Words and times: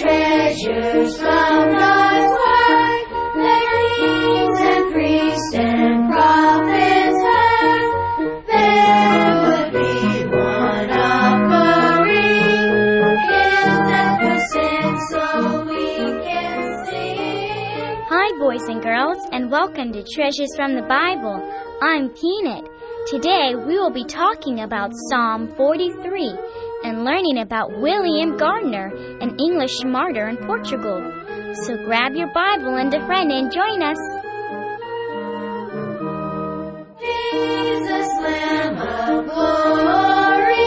treasures 0.00 1.20
kings 3.96 4.60
and 4.60 4.92
priests 4.92 5.54
and 5.54 6.10
prophets 6.10 7.18
heard, 7.26 8.46
there 8.46 9.34
would 9.44 9.72
be 9.72 10.26
one 10.26 10.90
offering, 10.90 11.84
so 15.10 15.24
we 15.64 15.86
can. 16.24 16.84
Hi, 18.08 18.38
boys 18.38 18.66
and 18.68 18.82
girls, 18.82 19.18
and 19.32 19.50
welcome 19.50 19.92
to 19.92 20.02
Treasures 20.02 20.54
from 20.56 20.74
the 20.74 20.82
Bible. 20.82 21.40
I'm 21.82 22.10
Peanut. 22.10 22.68
Today 23.06 23.54
we 23.54 23.78
will 23.78 23.92
be 23.92 24.04
talking 24.04 24.60
about 24.60 24.90
Psalm 25.10 25.54
43 25.56 26.32
and 26.84 27.04
learning 27.04 27.38
about 27.38 27.80
William 27.80 28.36
Gardiner, 28.36 28.92
an 29.20 29.36
English 29.40 29.82
martyr 29.84 30.28
in 30.28 30.36
Portugal. 30.36 31.00
So 31.64 31.76
grab 31.84 32.14
your 32.14 32.32
Bible 32.32 32.76
and 32.76 32.92
a 32.92 33.04
friend 33.06 33.32
and 33.32 33.50
join 33.50 33.82
us. 33.82 33.98
Jesus, 37.00 38.08
Lamb 38.20 38.76
of 38.76 39.24
glory, 39.24 40.64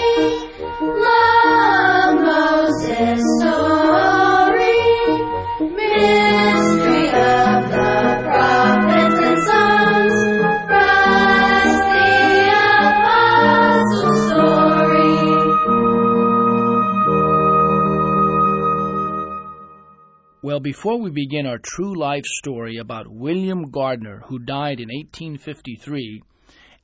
Well, 20.58 20.64
before 20.64 21.00
we 21.00 21.12
begin 21.12 21.46
our 21.46 21.60
true 21.60 21.94
life 21.96 22.26
story 22.26 22.78
about 22.78 23.08
William 23.08 23.70
Gardiner, 23.70 24.24
who 24.26 24.40
died 24.40 24.80
in 24.80 24.90
1853, 24.90 26.24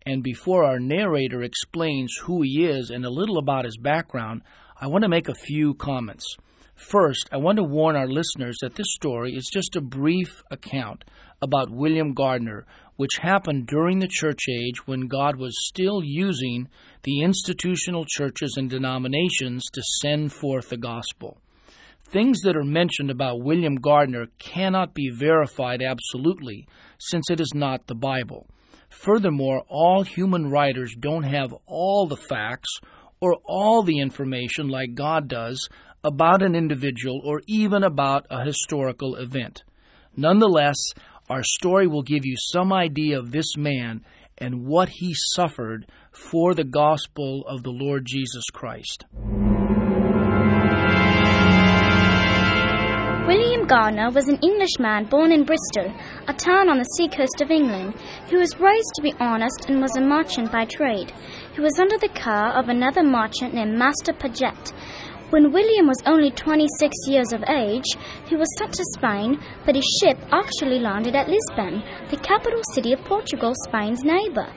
and 0.05 0.21
before 0.21 0.63
our 0.63 0.79
narrator 0.79 1.41
explains 1.41 2.15
who 2.21 2.43
he 2.43 2.67
is 2.67 2.91
and 2.91 3.03
a 3.03 3.09
little 3.09 3.39
about 3.39 3.65
his 3.65 3.77
background, 3.77 4.43
I 4.79 4.85
want 4.85 5.01
to 5.05 5.09
make 5.09 5.27
a 5.27 5.33
few 5.33 5.73
comments. 5.73 6.37
First, 6.75 7.27
I 7.31 7.37
want 7.37 7.57
to 7.57 7.63
warn 7.63 7.95
our 7.95 8.07
listeners 8.07 8.59
that 8.61 8.75
this 8.75 8.93
story 8.93 9.33
is 9.33 9.49
just 9.51 9.75
a 9.75 9.81
brief 9.81 10.43
account 10.51 11.03
about 11.41 11.71
William 11.71 12.13
Gardiner, 12.13 12.67
which 12.97 13.17
happened 13.23 13.65
during 13.65 13.97
the 13.97 14.07
church 14.07 14.41
age 14.47 14.85
when 14.85 15.07
God 15.07 15.37
was 15.37 15.67
still 15.67 16.03
using 16.03 16.69
the 17.01 17.21
institutional 17.21 18.05
churches 18.07 18.53
and 18.55 18.69
denominations 18.69 19.63
to 19.73 19.81
send 19.99 20.31
forth 20.31 20.69
the 20.69 20.77
gospel. 20.77 21.39
Things 22.13 22.41
that 22.41 22.55
are 22.55 22.63
mentioned 22.63 23.09
about 23.09 23.41
William 23.41 23.73
Gardiner 23.73 24.27
cannot 24.37 24.93
be 24.93 25.09
verified 25.09 25.81
absolutely, 25.81 26.67
since 26.99 27.31
it 27.31 27.41
is 27.41 27.53
not 27.55 27.87
the 27.87 27.95
Bible. 27.95 28.45
Furthermore, 28.91 29.63
all 29.67 30.03
human 30.03 30.51
writers 30.51 30.93
don't 30.99 31.23
have 31.23 31.55
all 31.65 32.05
the 32.05 32.15
facts 32.15 32.69
or 33.19 33.37
all 33.47 33.81
the 33.81 33.97
information 33.97 34.67
like 34.67 34.93
God 34.93 35.27
does 35.27 35.67
about 36.03 36.43
an 36.43 36.53
individual 36.53 37.19
or 37.25 37.41
even 37.47 37.83
about 37.83 38.27
a 38.29 38.45
historical 38.45 39.15
event. 39.15 39.63
Nonetheless, 40.15 40.77
our 41.31 41.41
story 41.41 41.87
will 41.87 42.03
give 42.03 42.27
you 42.27 42.35
some 42.37 42.71
idea 42.71 43.17
of 43.17 43.31
this 43.31 43.57
man 43.57 44.05
and 44.37 44.67
what 44.67 44.89
he 44.89 45.15
suffered 45.33 45.87
for 46.11 46.53
the 46.53 46.63
gospel 46.63 47.43
of 47.47 47.63
the 47.63 47.71
Lord 47.71 48.05
Jesus 48.05 48.43
Christ. 48.53 49.05
William 53.63 53.79
Gardiner 53.79 54.11
was 54.11 54.27
an 54.27 54.39
Englishman 54.41 55.05
born 55.05 55.31
in 55.31 55.45
Bristol, 55.45 55.93
a 56.27 56.33
town 56.33 56.67
on 56.67 56.79
the 56.79 56.95
seacoast 56.97 57.39
of 57.39 57.49
England. 57.49 57.93
who 58.29 58.37
was 58.37 58.59
raised 58.59 58.91
to 58.95 59.01
be 59.01 59.13
honest 59.21 59.69
and 59.69 59.79
was 59.79 59.95
a 59.95 60.01
merchant 60.01 60.51
by 60.51 60.65
trade. 60.65 61.13
He 61.55 61.61
was 61.61 61.79
under 61.79 61.97
the 61.97 62.09
care 62.09 62.49
of 62.59 62.67
another 62.67 63.03
merchant 63.03 63.53
named 63.53 63.77
Master 63.77 64.11
Paget. 64.11 64.73
When 65.29 65.53
William 65.53 65.87
was 65.87 66.03
only 66.05 66.31
26 66.31 66.93
years 67.07 67.31
of 67.31 67.45
age, 67.47 67.87
he 68.27 68.35
was 68.35 68.49
sent 68.57 68.73
to 68.73 68.83
Spain, 68.97 69.39
but 69.65 69.75
his 69.75 69.99
ship 70.01 70.17
actually 70.33 70.79
landed 70.79 71.15
at 71.15 71.29
Lisbon, 71.29 71.83
the 72.09 72.17
capital 72.17 72.61
city 72.73 72.91
of 72.91 73.05
Portugal, 73.05 73.53
Spain's 73.69 74.03
neighbor. 74.03 74.49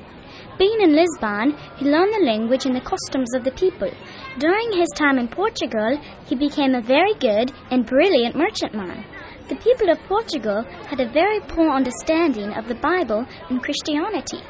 Being 0.59 0.81
in 0.81 0.97
Lisbon, 0.97 1.55
he 1.77 1.85
learned 1.85 2.15
the 2.15 2.25
language 2.25 2.65
and 2.65 2.75
the 2.75 2.81
customs 2.81 3.35
of 3.35 3.45
the 3.45 3.51
people. 3.51 3.91
During 4.39 4.73
his 4.73 4.89
time 4.97 5.19
in 5.19 5.29
Portugal, 5.29 6.01
he 6.25 6.35
became 6.35 6.75
a 6.75 6.81
very 6.81 7.13
good 7.15 7.53
and 7.71 7.85
brilliant 7.85 8.37
merchantman. 8.37 9.05
The 9.49 9.57
people 9.57 9.91
of 9.91 10.03
Portugal 10.09 10.65
had 10.89 11.01
a 11.01 11.09
very 11.09 11.41
poor 11.41 11.69
understanding 11.69 12.55
of 12.55 12.69
the 12.69 12.75
Bible 12.75 13.27
and 13.51 13.63
Christianity. 13.63 14.41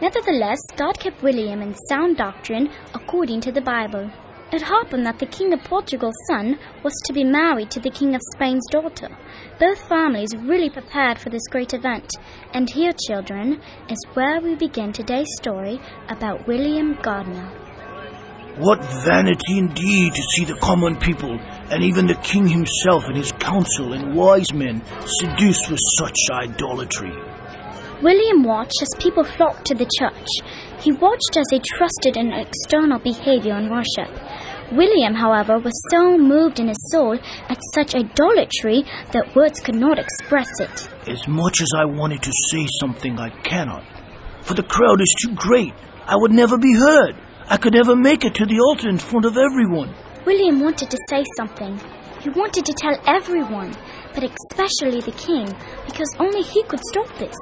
Nevertheless, 0.00 0.58
God 0.76 0.98
kept 0.98 1.22
William 1.22 1.62
in 1.62 1.76
sound 1.88 2.16
doctrine 2.16 2.68
according 2.92 3.40
to 3.42 3.52
the 3.52 3.60
Bible. 3.60 4.10
It 4.52 4.60
happened 4.60 5.06
that 5.06 5.18
the 5.18 5.24
King 5.24 5.54
of 5.54 5.64
Portugal's 5.64 6.14
son 6.28 6.58
was 6.82 6.92
to 7.06 7.14
be 7.14 7.24
married 7.24 7.70
to 7.70 7.80
the 7.80 7.88
King 7.88 8.14
of 8.14 8.20
Spain's 8.34 8.66
daughter. 8.70 9.08
Both 9.58 9.88
families 9.88 10.36
really 10.36 10.68
prepared 10.68 11.18
for 11.18 11.30
this 11.30 11.48
great 11.50 11.72
event. 11.72 12.10
And 12.52 12.68
here, 12.68 12.92
children, 13.08 13.62
is 13.88 14.04
where 14.12 14.42
we 14.42 14.54
begin 14.54 14.92
today's 14.92 15.34
story 15.40 15.80
about 16.10 16.46
William 16.46 16.98
Gardiner. 17.00 17.48
What 18.58 18.84
vanity 19.06 19.56
indeed 19.56 20.12
to 20.12 20.22
see 20.22 20.44
the 20.44 20.60
common 20.60 20.96
people, 20.96 21.38
and 21.70 21.82
even 21.82 22.06
the 22.06 22.16
king 22.16 22.46
himself 22.46 23.04
and 23.06 23.16
his 23.16 23.32
council 23.32 23.94
and 23.94 24.14
wise 24.14 24.52
men, 24.52 24.82
seduced 25.06 25.70
with 25.70 25.80
such 25.96 26.18
idolatry. 26.30 27.14
William 28.02 28.42
watched 28.42 28.82
as 28.82 28.88
people 28.98 29.22
flocked 29.22 29.64
to 29.66 29.74
the 29.74 29.88
church. 29.98 30.26
He 30.82 30.90
watched 30.90 31.36
as 31.36 31.46
they 31.50 31.60
trusted 31.60 32.16
in 32.16 32.32
external 32.32 32.98
behavior 32.98 33.52
and 33.54 33.70
worship. 33.70 34.10
William, 34.72 35.14
however, 35.14 35.58
was 35.60 35.72
so 35.92 36.18
moved 36.18 36.58
in 36.58 36.66
his 36.66 36.90
soul 36.90 37.16
at 37.48 37.60
such 37.74 37.94
idolatry 37.94 38.82
that 39.12 39.36
words 39.36 39.60
could 39.60 39.76
not 39.76 40.00
express 40.00 40.48
it. 40.58 40.88
As 41.06 41.28
much 41.28 41.62
as 41.62 41.68
I 41.76 41.84
wanted 41.84 42.22
to 42.22 42.32
say 42.50 42.66
something, 42.80 43.20
I 43.20 43.30
cannot. 43.44 43.84
For 44.40 44.54
the 44.54 44.64
crowd 44.64 45.00
is 45.00 45.14
too 45.22 45.34
great. 45.36 45.72
I 46.04 46.16
would 46.16 46.32
never 46.32 46.58
be 46.58 46.74
heard. 46.74 47.14
I 47.48 47.56
could 47.56 47.74
never 47.74 47.94
make 47.94 48.24
it 48.24 48.34
to 48.36 48.46
the 48.46 48.58
altar 48.58 48.88
in 48.88 48.98
front 48.98 49.26
of 49.26 49.36
everyone. 49.36 49.94
William 50.26 50.60
wanted 50.60 50.90
to 50.90 50.98
say 51.08 51.22
something. 51.36 51.78
He 52.22 52.30
wanted 52.30 52.64
to 52.66 52.72
tell 52.72 52.96
everyone, 53.06 53.74
but 54.14 54.22
especially 54.22 55.00
the 55.00 55.10
king, 55.18 55.46
because 55.86 56.08
only 56.20 56.42
he 56.42 56.62
could 56.62 56.78
stop 56.90 57.08
this. 57.18 57.34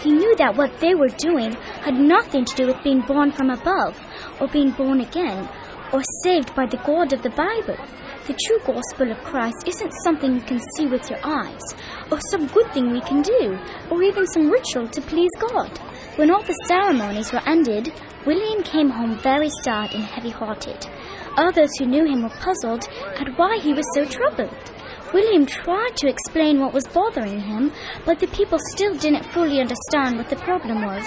He 0.00 0.10
knew 0.10 0.34
that 0.36 0.56
what 0.56 0.80
they 0.80 0.96
were 0.96 1.14
doing 1.18 1.52
had 1.82 1.94
nothing 1.94 2.44
to 2.44 2.56
do 2.56 2.66
with 2.66 2.82
being 2.82 3.00
born 3.02 3.30
from 3.30 3.50
above, 3.50 3.96
or 4.40 4.48
being 4.48 4.72
born 4.72 5.02
again, 5.02 5.48
or 5.92 6.02
saved 6.24 6.52
by 6.56 6.66
the 6.66 6.78
God 6.78 7.12
of 7.12 7.22
the 7.22 7.30
Bible. 7.30 7.78
The 8.26 8.36
true 8.46 8.58
gospel 8.66 9.12
of 9.12 9.22
Christ 9.22 9.68
isn't 9.68 9.92
something 10.02 10.34
you 10.34 10.40
can 10.40 10.58
see 10.76 10.86
with 10.86 11.08
your 11.10 11.20
eyes, 11.22 11.62
or 12.10 12.18
some 12.30 12.48
good 12.48 12.72
thing 12.72 12.90
we 12.90 13.02
can 13.02 13.22
do, 13.22 13.56
or 13.88 14.02
even 14.02 14.26
some 14.26 14.50
ritual 14.50 14.88
to 14.88 15.00
please 15.02 15.30
God. 15.38 15.78
When 16.16 16.30
all 16.32 16.42
the 16.42 16.54
ceremonies 16.66 17.32
were 17.32 17.46
ended, 17.46 17.92
William 18.26 18.64
came 18.64 18.88
home 18.88 19.18
very 19.18 19.50
sad 19.62 19.94
and 19.94 20.02
heavy 20.02 20.30
hearted. 20.30 20.86
Others 21.36 21.70
who 21.78 21.86
knew 21.86 22.04
him 22.04 22.22
were 22.22 22.28
puzzled 22.28 22.88
at 23.18 23.36
why 23.36 23.58
he 23.58 23.72
was 23.72 23.84
so 23.94 24.04
troubled. 24.04 24.54
William 25.12 25.46
tried 25.46 25.96
to 25.96 26.08
explain 26.08 26.60
what 26.60 26.72
was 26.72 26.86
bothering 26.88 27.40
him, 27.40 27.72
but 28.04 28.18
the 28.20 28.26
people 28.28 28.58
still 28.72 28.96
didn't 28.96 29.24
fully 29.26 29.60
understand 29.60 30.16
what 30.16 30.28
the 30.28 30.36
problem 30.36 30.84
was. 30.84 31.06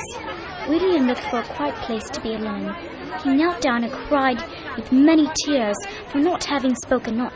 William 0.67 1.07
looked 1.07 1.29
for 1.29 1.39
a 1.39 1.47
quiet 1.55 1.75
place 1.75 2.09
to 2.09 2.21
be 2.21 2.33
alone. 2.33 2.75
He 3.23 3.33
knelt 3.33 3.61
down 3.61 3.83
and 3.83 3.91
cried 3.91 4.41
with 4.75 4.91
many 4.91 5.29
tears 5.45 5.77
for 6.09 6.19
not 6.19 6.43
having 6.43 6.75
spoken 6.75 7.19
up. 7.19 7.33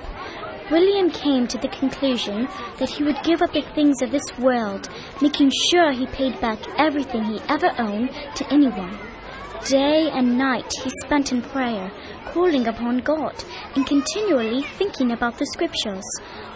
William 0.69 1.09
came 1.09 1.47
to 1.47 1.57
the 1.57 1.67
conclusion 1.67 2.47
that 2.77 2.89
he 2.89 3.03
would 3.03 3.21
give 3.23 3.41
up 3.41 3.51
the 3.51 3.61
things 3.61 4.01
of 4.01 4.11
this 4.11 4.37
world, 4.39 4.89
making 5.21 5.51
sure 5.69 5.91
he 5.91 6.05
paid 6.07 6.39
back 6.39 6.59
everything 6.77 7.23
he 7.25 7.41
ever 7.49 7.71
owned 7.77 8.09
to 8.35 8.53
anyone. 8.53 8.97
Day 9.65 10.09
and 10.09 10.37
night 10.37 10.71
he 10.83 10.89
spent 11.03 11.31
in 11.31 11.41
prayer, 11.41 11.91
calling 12.25 12.67
upon 12.67 12.99
God, 12.99 13.35
and 13.75 13.85
continually 13.85 14.63
thinking 14.77 15.11
about 15.11 15.37
the 15.37 15.45
scriptures, 15.47 16.03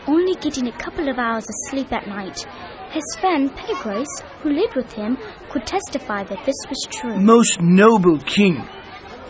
only 0.07 0.35
getting 0.35 0.67
a 0.67 0.77
couple 0.77 1.09
of 1.09 1.17
hours 1.17 1.45
of 1.45 1.55
sleep 1.69 1.91
at 1.91 2.07
night. 2.07 2.45
His 2.91 3.03
friend 3.19 3.53
Pettigrews, 3.55 4.07
who 4.41 4.51
lived 4.51 4.75
with 4.75 4.93
him, 4.93 5.17
could 5.49 5.65
testify 5.65 6.23
that 6.23 6.45
this 6.45 6.55
was 6.69 6.87
true. 6.91 7.17
Most 7.17 7.61
noble 7.61 8.19
king, 8.19 8.67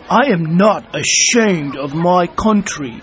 I 0.08 0.26
am 0.26 0.56
not 0.56 0.94
ashamed 0.94 1.76
of 1.76 1.94
my 1.94 2.26
country. 2.26 3.00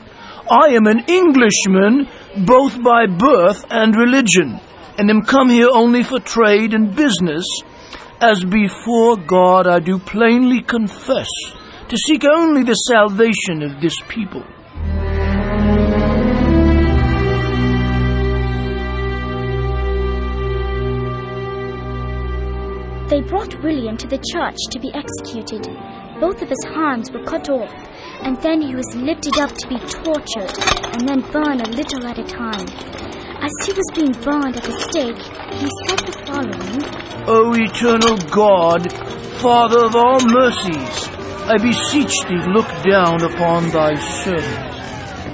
I 0.50 0.70
am 0.70 0.88
an 0.88 1.04
Englishman, 1.08 2.08
both 2.46 2.82
by 2.82 3.08
birth 3.08 3.66
and 3.70 3.96
religion, 3.96 4.60
and 4.98 5.10
am 5.10 5.24
come 5.24 5.50
here 5.50 5.70
only 5.74 6.04
for 6.04 6.20
trade 6.20 6.74
and 6.74 6.96
business, 6.96 7.46
as 8.22 8.44
before 8.46 9.18
God 9.18 9.68
I 9.68 9.80
do 9.80 10.00
plainly 10.00 10.62
confess, 10.62 11.28
to 11.94 12.00
seek 12.08 12.26
only 12.26 12.64
the 12.64 12.74
salvation 12.74 13.62
of 13.62 13.80
this 13.80 13.94
people. 14.08 14.42
They 23.10 23.22
brought 23.22 23.62
William 23.62 23.96
to 23.98 24.08
the 24.08 24.18
church 24.34 24.58
to 24.72 24.80
be 24.80 24.92
executed. 24.96 25.70
Both 26.20 26.42
of 26.42 26.50
his 26.50 26.66
hands 26.74 27.12
were 27.12 27.24
cut 27.26 27.48
off, 27.50 27.72
and 28.24 28.42
then 28.42 28.60
he 28.60 28.74
was 28.74 28.90
lifted 28.96 29.38
up 29.38 29.52
to 29.52 29.68
be 29.68 29.78
tortured 29.78 30.50
and 30.98 31.08
then 31.08 31.22
burned 31.30 31.62
a 31.62 31.70
little 31.70 32.08
at 32.08 32.18
a 32.18 32.24
time. 32.24 32.66
As 33.38 33.52
he 33.68 33.74
was 33.74 33.86
being 33.94 34.14
burned 34.24 34.58
at 34.58 34.64
the 34.64 34.80
stake, 34.90 35.22
he 35.62 35.70
said 35.86 36.00
the 36.00 36.18
following 36.26 37.30
O 37.30 37.54
eternal 37.54 38.18
God, 38.32 38.92
Father 39.44 39.86
of 39.86 39.96
all 39.96 40.20
mercies, 40.26 41.13
I 41.46 41.58
beseech 41.58 42.14
thee, 42.30 42.40
look 42.54 42.68
down 42.90 43.22
upon 43.22 43.70
thy 43.72 43.96
servant. 44.24 44.74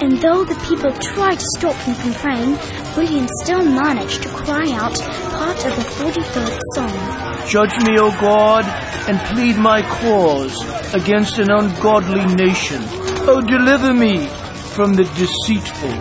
And 0.01 0.19
though 0.19 0.43
the 0.43 0.55
people 0.67 0.91
tried 0.91 1.37
to 1.37 1.45
stop 1.57 1.75
him 1.75 1.93
from 1.93 2.13
praying, 2.13 2.57
William 2.97 3.27
still 3.43 3.63
managed 3.63 4.23
to 4.23 4.29
cry 4.29 4.71
out 4.71 4.97
part 5.37 5.65
of 5.65 5.75
the 5.75 5.83
43rd 5.99 6.59
Psalm. 6.73 7.47
Judge 7.47 7.77
me, 7.85 7.99
O 7.99 8.09
God, 8.19 8.65
and 9.07 9.19
plead 9.35 9.57
my 9.57 9.83
cause 9.83 10.57
against 10.95 11.37
an 11.37 11.51
ungodly 11.51 12.25
nation. 12.33 12.81
O 13.29 13.39
deliver 13.41 13.93
me 13.93 14.25
from 14.73 14.95
the 14.95 15.03
deceitful 15.03 15.93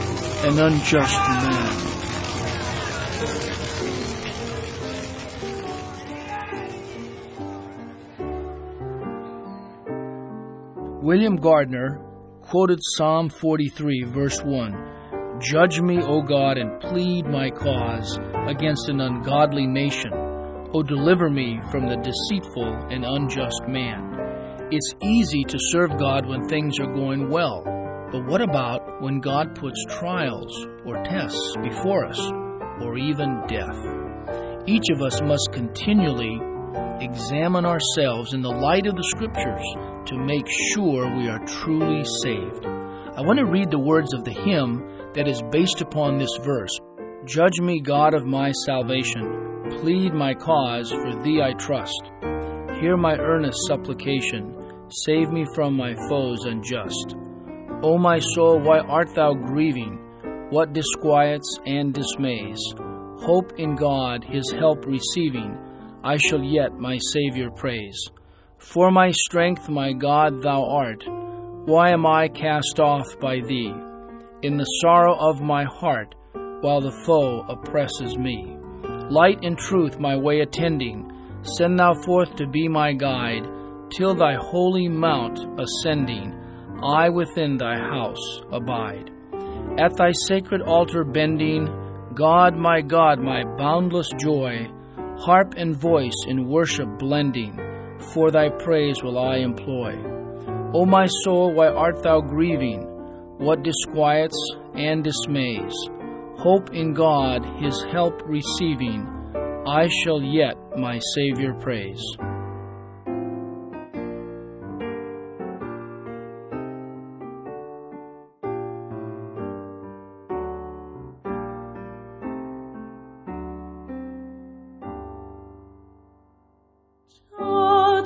and 0.48 0.58
unjust 0.58 1.18
man. 1.18 1.57
William 11.08 11.36
Gardiner 11.36 12.04
quoted 12.42 12.80
Psalm 12.82 13.30
43, 13.30 14.02
verse 14.08 14.42
1 14.42 15.40
Judge 15.40 15.80
me, 15.80 16.02
O 16.02 16.20
God, 16.20 16.58
and 16.58 16.78
plead 16.82 17.24
my 17.24 17.48
cause 17.48 18.18
against 18.46 18.90
an 18.90 19.00
ungodly 19.00 19.66
nation. 19.66 20.12
O 20.74 20.82
deliver 20.82 21.30
me 21.30 21.60
from 21.70 21.86
the 21.86 21.96
deceitful 21.96 22.88
and 22.90 23.06
unjust 23.06 23.62
man. 23.66 24.68
It's 24.70 24.92
easy 25.02 25.44
to 25.44 25.58
serve 25.70 25.96
God 25.96 26.26
when 26.26 26.46
things 26.46 26.78
are 26.78 26.92
going 26.92 27.30
well, 27.30 27.62
but 28.12 28.26
what 28.26 28.42
about 28.42 29.00
when 29.00 29.20
God 29.20 29.54
puts 29.54 29.82
trials 29.98 30.66
or 30.84 31.02
tests 31.04 31.54
before 31.62 32.04
us, 32.04 32.20
or 32.82 32.98
even 32.98 33.44
death? 33.48 33.78
Each 34.66 34.90
of 34.92 35.00
us 35.00 35.22
must 35.22 35.52
continually 35.52 36.38
examine 37.00 37.64
ourselves 37.64 38.34
in 38.34 38.42
the 38.42 38.50
light 38.50 38.86
of 38.86 38.94
the 38.94 39.10
Scriptures 39.14 39.64
to 40.08 40.18
make 40.18 40.46
sure 40.72 41.16
we 41.16 41.28
are 41.28 41.44
truly 41.46 42.04
saved. 42.22 42.64
I 42.64 43.20
want 43.20 43.38
to 43.38 43.44
read 43.44 43.70
the 43.70 43.78
words 43.78 44.14
of 44.14 44.24
the 44.24 44.32
hymn 44.32 45.12
that 45.14 45.28
is 45.28 45.42
based 45.50 45.80
upon 45.80 46.18
this 46.18 46.34
verse 46.42 46.76
Judge 47.24 47.60
me, 47.60 47.80
God 47.80 48.14
of 48.14 48.24
my 48.24 48.52
salvation, 48.64 49.68
plead 49.80 50.14
my 50.14 50.32
cause, 50.32 50.90
for 50.90 51.22
thee 51.22 51.42
I 51.42 51.52
trust. 51.52 52.10
Hear 52.80 52.96
my 52.96 53.16
earnest 53.18 53.58
supplication, 53.66 54.56
save 54.88 55.30
me 55.30 55.44
from 55.54 55.76
my 55.76 55.94
foes 56.08 56.44
unjust. 56.44 57.16
O 57.82 57.98
my 57.98 58.18
soul, 58.18 58.60
why 58.60 58.78
art 58.78 59.14
thou 59.14 59.34
grieving? 59.34 59.98
What 60.50 60.72
disquiets 60.72 61.58
and 61.66 61.92
dismays? 61.92 62.60
Hope 63.20 63.52
in 63.58 63.76
God, 63.76 64.24
his 64.24 64.50
help 64.52 64.86
receiving, 64.86 65.58
I 66.02 66.16
shall 66.16 66.42
yet 66.42 66.78
my 66.78 66.98
Saviour 67.12 67.50
praise. 67.50 68.08
For 68.58 68.90
my 68.90 69.12
strength, 69.12 69.68
my 69.68 69.92
God, 69.92 70.42
thou 70.42 70.64
art. 70.64 71.04
Why 71.66 71.90
am 71.90 72.04
I 72.04 72.26
cast 72.26 72.80
off 72.80 73.06
by 73.20 73.40
thee? 73.40 73.72
In 74.42 74.56
the 74.56 74.64
sorrow 74.82 75.14
of 75.14 75.40
my 75.40 75.64
heart, 75.64 76.16
while 76.60 76.80
the 76.80 76.96
foe 77.06 77.42
oppresses 77.48 78.18
me. 78.18 78.56
Light 79.10 79.44
and 79.44 79.56
truth 79.56 80.00
my 80.00 80.16
way 80.16 80.40
attending, 80.40 81.10
send 81.42 81.78
thou 81.78 81.94
forth 82.04 82.34
to 82.36 82.48
be 82.48 82.66
my 82.66 82.92
guide, 82.92 83.46
till 83.90 84.16
thy 84.16 84.34
holy 84.34 84.88
mount 84.88 85.38
ascending, 85.58 86.34
I 86.82 87.08
within 87.10 87.58
thy 87.58 87.76
house 87.76 88.42
abide. 88.50 89.10
At 89.78 89.96
thy 89.96 90.10
sacred 90.26 90.62
altar 90.62 91.04
bending, 91.04 91.68
God, 92.14 92.56
my 92.56 92.80
God, 92.80 93.20
my 93.20 93.44
boundless 93.56 94.10
joy, 94.20 94.68
harp 95.16 95.54
and 95.56 95.76
voice 95.76 96.26
in 96.26 96.48
worship 96.48 96.88
blending, 96.98 97.56
for 98.00 98.30
thy 98.30 98.48
praise 98.48 99.02
will 99.02 99.18
I 99.18 99.36
employ. 99.38 99.96
O 100.74 100.84
my 100.84 101.06
soul, 101.24 101.52
why 101.54 101.68
art 101.68 102.02
thou 102.02 102.20
grieving? 102.20 102.82
What 103.38 103.62
disquiets 103.62 104.36
and 104.74 105.04
dismays? 105.04 105.74
Hope 106.38 106.72
in 106.74 106.94
God, 106.94 107.44
his 107.62 107.82
help 107.90 108.22
receiving, 108.24 109.06
I 109.66 109.88
shall 109.88 110.22
yet 110.22 110.56
my 110.76 110.98
Saviour 111.14 111.54
praise. 111.54 112.02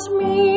Me, 0.09 0.52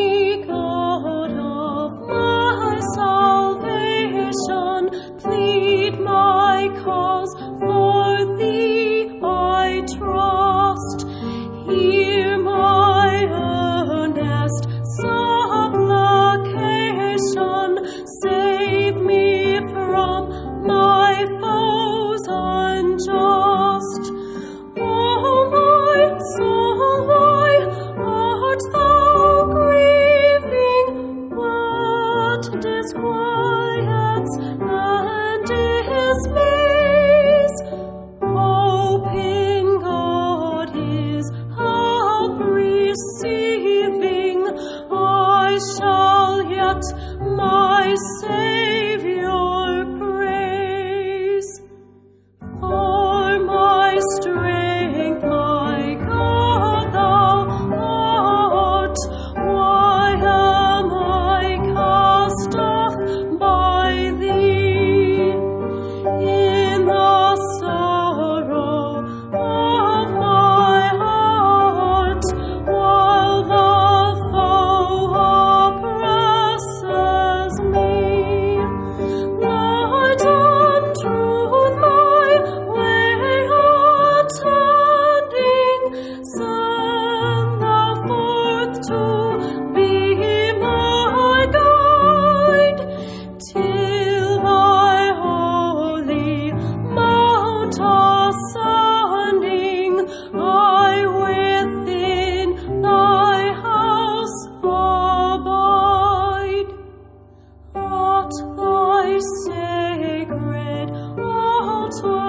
are 108.42 109.20
sacred, 109.46 110.90
altar. 111.20 112.25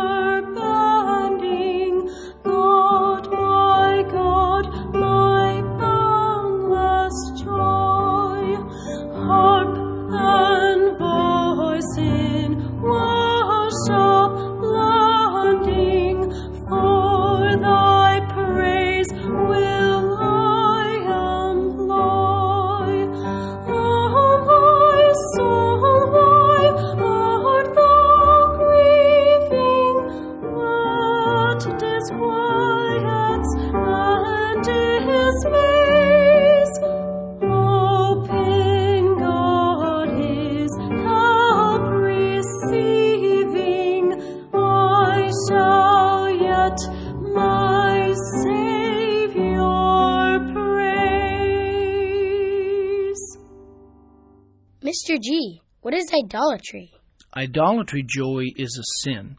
Mr. 54.86 55.20
G, 55.20 55.60
what 55.80 55.94
is 55.94 56.12
idolatry? 56.14 56.92
Idolatry, 57.36 58.04
Joey, 58.06 58.54
is 58.56 58.78
a 58.78 59.02
sin. 59.02 59.36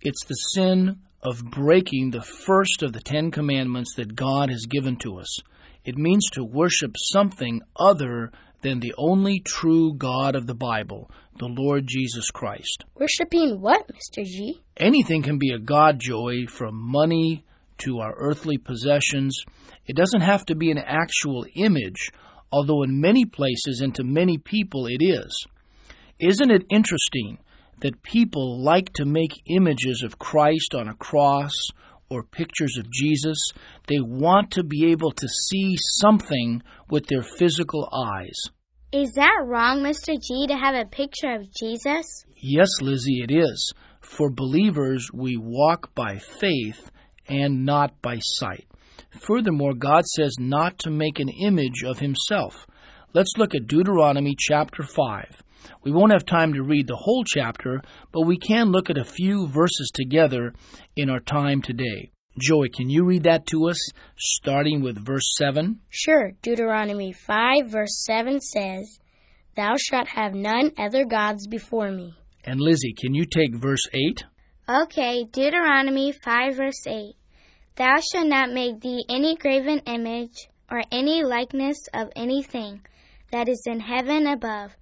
It's 0.00 0.24
the 0.24 0.34
sin 0.34 1.02
of 1.22 1.44
breaking 1.52 2.10
the 2.10 2.22
first 2.22 2.82
of 2.82 2.92
the 2.92 2.98
Ten 2.98 3.30
Commandments 3.30 3.94
that 3.94 4.16
God 4.16 4.50
has 4.50 4.66
given 4.68 4.96
to 4.96 5.18
us. 5.18 5.38
It 5.84 5.96
means 5.96 6.28
to 6.32 6.42
worship 6.42 6.96
something 6.98 7.60
other 7.76 8.32
than 8.62 8.80
the 8.80 8.92
only 8.98 9.38
true 9.38 9.94
God 9.94 10.34
of 10.34 10.48
the 10.48 10.54
Bible, 10.54 11.12
the 11.38 11.46
Lord 11.46 11.86
Jesus 11.86 12.32
Christ. 12.32 12.84
Worshipping 12.96 13.60
what, 13.60 13.86
Mr. 13.86 14.24
G? 14.24 14.62
Anything 14.76 15.22
can 15.22 15.38
be 15.38 15.52
a 15.52 15.60
God, 15.60 16.00
Joey, 16.00 16.46
from 16.46 16.74
money 16.74 17.44
to 17.78 18.00
our 18.00 18.14
earthly 18.16 18.58
possessions. 18.58 19.44
It 19.86 19.94
doesn't 19.94 20.22
have 20.22 20.44
to 20.46 20.56
be 20.56 20.72
an 20.72 20.78
actual 20.78 21.46
image, 21.54 22.10
although 22.52 22.82
in 22.82 23.00
many 23.00 23.24
places 23.24 23.80
and 23.80 23.94
to 23.94 24.04
many 24.04 24.38
people 24.38 24.86
it 24.86 25.02
is. 25.02 25.46
Isn't 26.18 26.50
it 26.50 26.64
interesting 26.70 27.38
that 27.80 28.02
people 28.02 28.62
like 28.62 28.92
to 28.94 29.04
make 29.04 29.42
images 29.46 30.02
of 30.02 30.18
Christ 30.18 30.74
on 30.74 30.88
a 30.88 30.94
cross 30.94 31.52
or 32.08 32.22
pictures 32.22 32.76
of 32.78 32.90
Jesus? 32.90 33.38
They 33.86 34.00
want 34.00 34.50
to 34.52 34.64
be 34.64 34.90
able 34.90 35.12
to 35.12 35.28
see 35.28 35.76
something 36.00 36.62
with 36.88 37.06
their 37.06 37.22
physical 37.22 37.88
eyes. 37.92 38.50
Is 38.92 39.12
that 39.16 39.42
wrong, 39.44 39.82
Mr. 39.82 40.14
G, 40.18 40.46
to 40.46 40.56
have 40.56 40.74
a 40.74 40.88
picture 40.88 41.34
of 41.34 41.52
Jesus? 41.52 42.24
Yes, 42.36 42.68
Lizzie, 42.80 43.20
it 43.20 43.30
is. 43.30 43.74
For 44.00 44.30
believers, 44.30 45.10
we 45.12 45.36
walk 45.36 45.94
by 45.94 46.18
faith 46.18 46.90
and 47.28 47.66
not 47.66 48.00
by 48.00 48.20
sight. 48.22 48.66
Furthermore, 49.20 49.74
God 49.74 50.04
says 50.06 50.36
not 50.38 50.78
to 50.80 50.90
make 50.90 51.18
an 51.18 51.28
image 51.28 51.82
of 51.84 51.98
himself. 51.98 52.66
Let's 53.12 53.32
look 53.36 53.54
at 53.54 53.66
Deuteronomy 53.66 54.34
chapter 54.38 54.82
5. 54.82 55.42
We 55.82 55.90
won't 55.90 56.12
have 56.12 56.26
time 56.26 56.52
to 56.52 56.62
read 56.62 56.86
the 56.86 56.96
whole 56.96 57.24
chapter, 57.24 57.80
but 58.12 58.22
we 58.22 58.38
can 58.38 58.70
look 58.70 58.90
at 58.90 58.98
a 58.98 59.04
few 59.04 59.48
verses 59.48 59.90
together 59.94 60.52
in 60.96 61.10
our 61.10 61.20
time 61.20 61.62
today. 61.62 62.10
Joey, 62.38 62.68
can 62.68 62.90
you 62.90 63.04
read 63.04 63.22
that 63.22 63.46
to 63.46 63.68
us, 63.68 63.78
starting 64.18 64.82
with 64.82 65.04
verse 65.04 65.34
7? 65.38 65.80
Sure. 65.88 66.32
Deuteronomy 66.42 67.12
5, 67.12 67.68
verse 67.68 68.04
7 68.04 68.40
says, 68.40 68.98
Thou 69.56 69.76
shalt 69.78 70.08
have 70.08 70.34
none 70.34 70.72
other 70.76 71.06
gods 71.06 71.46
before 71.46 71.90
me. 71.90 72.14
And 72.44 72.60
Lizzie, 72.60 72.92
can 72.92 73.14
you 73.14 73.24
take 73.24 73.54
verse 73.54 73.88
8? 73.92 74.24
Okay, 74.68 75.24
Deuteronomy 75.32 76.12
5, 76.12 76.56
verse 76.56 76.86
8. 76.86 77.14
Thou 77.76 77.96
shalt 78.00 78.26
not 78.26 78.52
make 78.52 78.80
thee 78.80 79.04
any 79.08 79.36
graven 79.36 79.80
image 79.80 80.48
or 80.70 80.82
any 80.90 81.22
likeness 81.22 81.76
of 81.92 82.08
anything 82.16 82.80
that 83.32 83.48
is 83.48 83.62
in 83.66 83.80
heaven 83.80 84.26
above, 84.26 84.74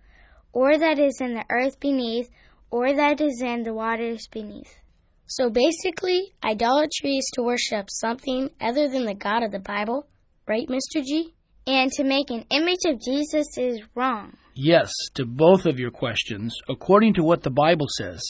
or 0.52 0.78
that 0.78 0.98
is 1.00 1.18
in 1.20 1.34
the 1.34 1.44
earth 1.50 1.80
beneath, 1.80 2.30
or 2.70 2.94
that 2.94 3.20
is 3.20 3.42
in 3.42 3.64
the 3.64 3.74
waters 3.74 4.28
beneath. 4.30 4.78
So 5.26 5.50
basically, 5.50 6.34
idolatry 6.44 7.16
is 7.16 7.30
to 7.34 7.42
worship 7.42 7.88
something 7.90 8.50
other 8.60 8.88
than 8.88 9.06
the 9.06 9.14
God 9.14 9.42
of 9.42 9.50
the 9.50 9.58
Bible, 9.58 10.06
right, 10.46 10.68
Mr. 10.68 11.02
G? 11.02 11.34
And 11.66 11.90
to 11.92 12.04
make 12.04 12.30
an 12.30 12.44
image 12.50 12.84
of 12.86 13.00
Jesus 13.00 13.58
is 13.58 13.80
wrong. 13.94 14.34
Yes, 14.54 14.92
to 15.14 15.24
both 15.24 15.66
of 15.66 15.80
your 15.80 15.90
questions, 15.90 16.56
according 16.68 17.14
to 17.14 17.24
what 17.24 17.42
the 17.42 17.50
Bible 17.50 17.86
says. 17.98 18.22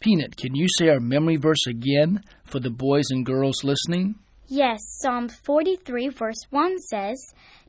Peanut, 0.00 0.36
can 0.36 0.54
you 0.54 0.66
say 0.68 0.88
our 0.88 1.00
memory 1.00 1.36
verse 1.36 1.64
again 1.68 2.20
for 2.52 2.60
the 2.60 2.70
boys 2.70 3.06
and 3.10 3.24
girls 3.24 3.64
listening? 3.64 4.14
Yes, 4.46 4.78
Psalm 5.00 5.30
43, 5.30 6.10
verse 6.10 6.46
1 6.50 6.78
says, 6.90 7.18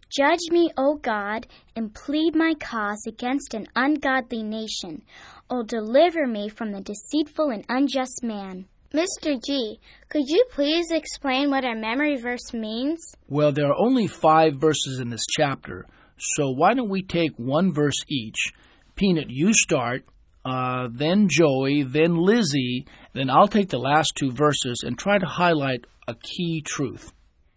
Judge 0.10 0.52
me, 0.52 0.70
O 0.78 0.96
God, 0.96 1.48
and 1.76 1.96
plead 1.96 2.36
my 2.36 2.54
cause 2.60 3.02
against 3.08 3.54
an 3.54 3.66
ungodly 3.76 4.44
nation. 4.44 5.02
O 5.50 5.64
deliver 5.64 6.28
me 6.28 6.50
from 6.50 6.74
the 6.74 6.82
deceitful 6.82 7.50
and 7.50 7.66
unjust 7.70 8.22
man. 8.22 8.66
Mr. 8.94 9.42
G, 9.44 9.80
could 10.10 10.28
you 10.28 10.46
please 10.52 10.92
explain 10.92 11.50
what 11.50 11.66
our 11.66 11.76
memory 11.76 12.18
verse 12.18 12.54
means? 12.54 13.00
Well, 13.28 13.54
there 13.54 13.68
are 13.68 13.80
only 13.80 14.08
five 14.08 14.56
verses 14.58 15.00
in 15.00 15.10
this 15.10 15.26
chapter, 15.36 15.88
so 16.18 16.52
why 16.52 16.74
don't 16.74 16.90
we 16.90 17.02
take 17.02 17.32
one 17.38 17.74
verse 17.74 18.04
each? 18.08 18.52
Peanut, 18.96 19.30
you 19.30 19.54
start, 19.54 20.04
uh, 20.46 20.90
then 20.92 21.28
Joey, 21.30 21.84
then 21.84 22.16
Lizzie, 22.16 22.86
then 23.14 23.30
I'll 23.30 23.48
take 23.48 23.70
the 23.70 23.80
last 23.80 24.14
two 24.16 24.32
verses 24.32 24.84
and 24.86 24.98
try 24.98 25.18
to 25.18 25.26
highlight 25.26 25.86
a 26.08 26.16
key 26.16 26.62
truth. 26.62 27.14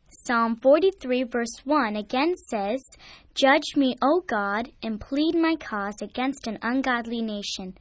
Psalm 0.08 0.56
43, 0.56 1.24
verse 1.24 1.60
1 1.64 1.96
again 1.96 2.34
says, 2.48 2.82
Judge 3.34 3.76
me, 3.76 3.96
O 4.02 4.22
God, 4.26 4.70
and 4.82 5.00
plead 5.00 5.34
my 5.34 5.56
cause 5.56 6.00
against 6.00 6.46
an 6.46 6.58
ungodly 6.62 7.22
nation. 7.22 7.76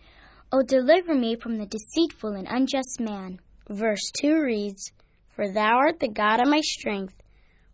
O 0.51 0.61
deliver 0.61 1.15
me 1.15 1.35
from 1.35 1.57
the 1.57 1.65
deceitful 1.65 2.33
and 2.33 2.47
unjust 2.47 2.99
man. 2.99 3.39
Verse 3.69 4.11
2 4.21 4.41
reads, 4.41 4.91
For 5.35 5.51
thou 5.51 5.77
art 5.77 5.99
the 5.99 6.07
God 6.07 6.39
of 6.39 6.47
my 6.47 6.61
strength. 6.61 7.15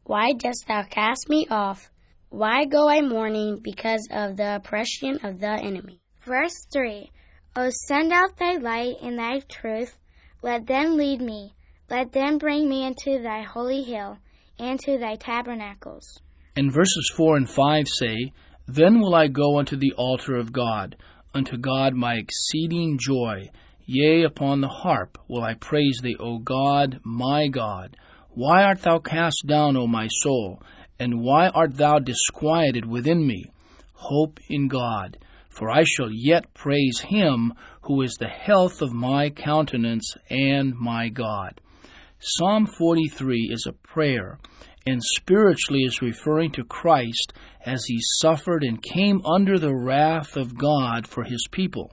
Why 0.04 0.34
dost 0.34 0.66
thou 0.68 0.84
cast 0.84 1.30
me 1.30 1.48
off? 1.50 1.92
Why 2.30 2.66
go 2.66 2.90
I 2.90 3.02
mourning 3.02 3.60
because 3.62 4.08
of 4.10 4.38
the 4.38 4.56
oppression 4.56 5.20
of 5.24 5.40
the 5.40 5.52
enemy? 5.52 6.00
Verse 6.22 6.66
3 6.72 7.10
O 7.54 7.70
send 7.70 8.14
out 8.14 8.38
thy 8.38 8.56
light 8.56 8.96
and 9.02 9.20
thy 9.20 9.42
truth. 9.42 9.98
Let 10.42 10.68
them 10.68 10.96
lead 10.96 11.20
me. 11.20 11.54
Let 11.90 12.14
them 12.14 12.38
bring 12.38 12.70
me 12.70 12.86
into 12.86 13.22
thy 13.22 13.42
holy 13.42 13.84
hill, 13.84 14.20
and 14.58 14.80
to 14.80 14.98
thy 14.98 15.16
tabernacles. 15.16 16.22
And 16.56 16.72
verses 16.72 17.12
4 17.14 17.36
and 17.36 17.50
5 17.50 17.90
say, 17.90 18.32
Then 18.68 19.02
will 19.02 19.14
I 19.14 19.28
go 19.28 19.60
unto 19.60 19.76
the 19.76 19.92
altar 19.98 20.38
of 20.38 20.54
God, 20.54 20.96
unto 21.34 21.58
God 21.58 21.94
my 21.94 22.14
exceeding 22.16 22.98
joy. 22.98 23.50
Yea, 23.86 24.24
upon 24.24 24.62
the 24.62 24.70
harp 24.70 25.18
will 25.28 25.44
I 25.44 25.56
praise 25.56 26.00
thee, 26.02 26.16
O 26.22 26.38
God, 26.38 27.02
my 27.04 27.50
God. 27.50 27.98
Why 28.30 28.64
art 28.64 28.84
thou 28.84 29.00
cast 29.00 29.44
down, 29.46 29.76
O 29.76 29.88
my 29.88 30.08
soul? 30.08 30.64
And 30.98 31.20
why 31.20 31.50
art 31.50 31.76
thou 31.76 32.00
disquieted 32.00 32.86
within 32.86 33.28
me? 33.28 33.52
Hope 33.92 34.40
in 34.48 34.70
God 34.70 35.18
for 35.52 35.70
I 35.70 35.84
shall 35.84 36.10
yet 36.10 36.54
praise 36.54 37.00
him 37.00 37.54
who 37.84 38.02
is 38.02 38.14
the 38.14 38.28
health 38.28 38.82
of 38.82 38.94
my 38.94 39.30
countenance 39.30 40.16
and 40.30 40.74
my 40.76 41.10
God. 41.10 41.62
Psalm 42.20 42.66
43 42.66 43.50
is 43.52 43.68
a 43.68 43.74
prayer, 43.74 44.40
and 44.86 45.04
spiritually 45.04 45.82
is 45.82 46.02
referring 46.02 46.52
to 46.52 46.64
Christ 46.64 47.34
as 47.66 47.84
he 47.86 48.00
suffered 48.22 48.64
and 48.64 48.82
came 48.82 49.22
under 49.26 49.60
the 49.60 49.76
wrath 49.76 50.38
of 50.38 50.58
God 50.58 51.06
for 51.06 51.24
his 51.24 51.46
people. 51.52 51.92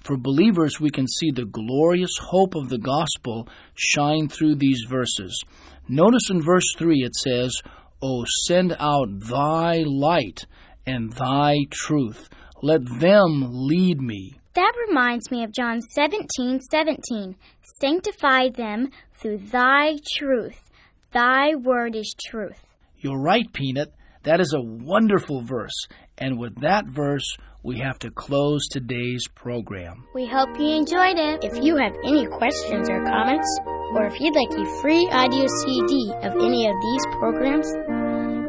For 0.00 0.16
believers, 0.16 0.80
we 0.80 0.90
can 0.90 1.06
see 1.08 1.30
the 1.30 1.44
glorious 1.44 2.16
hope 2.20 2.54
of 2.54 2.68
the 2.68 2.78
gospel 2.78 3.48
shine 3.74 4.28
through 4.28 4.56
these 4.56 4.84
verses. 4.88 5.42
Notice 5.88 6.30
in 6.30 6.42
verse 6.42 6.74
3 6.78 7.02
it 7.02 7.14
says, 7.14 7.60
O 8.02 8.24
send 8.46 8.76
out 8.78 9.08
thy 9.20 9.84
light 9.86 10.46
and 10.86 11.12
thy 11.12 11.66
truth. 11.70 12.28
Let 12.62 12.80
them 13.00 13.48
lead 13.50 14.00
me. 14.00 14.40
That 14.54 14.72
reminds 14.88 15.30
me 15.30 15.44
of 15.44 15.52
John 15.52 15.82
17 15.82 16.60
17. 16.70 17.36
Sanctify 17.80 18.48
them 18.50 18.90
through 19.14 19.38
thy 19.38 19.98
truth. 20.16 20.70
Thy 21.12 21.54
word 21.54 21.94
is 21.94 22.14
truth. 22.28 22.66
You're 22.98 23.20
right, 23.20 23.52
Peanut. 23.52 23.92
That 24.22 24.40
is 24.40 24.54
a 24.54 24.62
wonderful 24.62 25.42
verse. 25.42 25.86
And 26.16 26.38
with 26.38 26.60
that 26.62 26.86
verse, 26.86 27.36
we 27.62 27.78
have 27.78 27.98
to 27.98 28.10
close 28.10 28.66
today's 28.68 29.28
program. 29.34 30.04
We 30.14 30.26
hope 30.26 30.58
you 30.58 30.68
enjoyed 30.68 31.18
it. 31.18 31.44
If 31.44 31.62
you 31.62 31.76
have 31.76 31.94
any 32.04 32.26
questions 32.26 32.88
or 32.88 33.04
comments, 33.04 33.48
or 33.92 34.06
if 34.06 34.18
you'd 34.18 34.34
like 34.34 34.52
a 34.58 34.80
free 34.80 35.06
audio 35.10 35.46
CD 35.46 36.12
of 36.22 36.32
any 36.36 36.66
of 36.68 36.76
these 36.80 37.06
programs, 37.18 37.70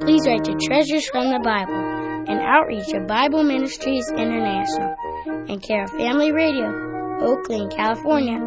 please 0.02 0.26
write 0.26 0.46
to 0.46 0.56
Treasures 0.68 1.10
from 1.10 1.30
the 1.32 1.40
Bible 1.44 1.97
and 2.28 2.40
Outreach 2.40 2.94
of 2.94 3.08
Bible 3.08 3.44
Ministries 3.44 4.10
International 4.12 4.96
and 5.50 5.62
care 5.62 5.84
of 5.84 5.92
Family 5.92 6.32
Radio, 6.32 6.68
Oakland, 7.22 7.72
California, 7.76 8.38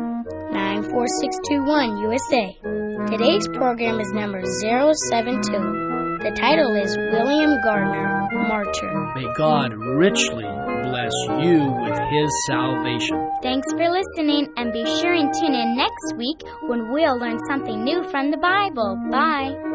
94621 0.53 1.99
USA. 1.99 2.57
Today's 3.11 3.49
program 3.49 3.99
is 3.99 4.13
number 4.13 4.43
072. 4.63 5.51
The 6.23 6.37
title 6.37 6.77
is 6.77 6.97
William 6.97 7.61
Gardiner, 7.65 8.29
Martyr. 8.47 9.13
May 9.15 9.27
God 9.37 9.73
richly 9.73 10.45
bless 10.83 11.13
you 11.41 11.73
with 11.81 11.99
His 12.11 12.31
salvation. 12.47 13.31
Thanks 13.43 13.73
for 13.73 13.89
listening, 13.89 14.53
and 14.57 14.73
be 14.73 14.85
sure 15.01 15.15
and 15.15 15.33
tune 15.41 15.55
in 15.55 15.77
next 15.77 16.17
week 16.17 16.43
when 16.67 16.93
we'll 16.93 17.19
learn 17.19 17.39
something 17.49 17.83
new 17.83 18.03
from 18.11 18.31
the 18.31 18.37
Bible. 18.37 19.01
Bye. 19.11 19.70